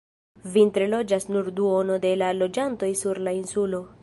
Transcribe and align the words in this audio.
Vintre 0.55 0.87
loĝas 0.93 1.27
nur 1.35 1.51
duono 1.61 2.01
de 2.07 2.15
la 2.23 2.33
loĝantoj 2.41 2.93
sur 3.05 3.23
la 3.29 3.39
insulo. 3.43 3.89